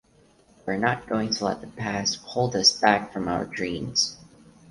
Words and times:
We’re 0.65 0.79
not 0.79 1.05
going 1.07 1.29
to 1.31 1.45
let 1.45 1.61
the 1.61 1.67
past 1.67 2.17
hold 2.23 2.55
us 2.55 2.71
back 2.71 3.13
from 3.13 3.27
our 3.27 3.45
dreams. 3.45 4.17